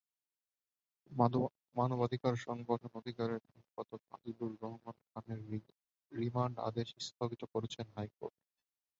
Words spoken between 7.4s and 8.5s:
করেছেন হাইকোর্ট।